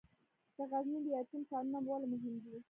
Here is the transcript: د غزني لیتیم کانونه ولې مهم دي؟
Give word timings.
د 0.55 0.57
غزني 0.71 0.99
لیتیم 1.05 1.41
کانونه 1.49 1.79
ولې 1.87 2.07
مهم 2.13 2.35
دي؟ 2.43 2.55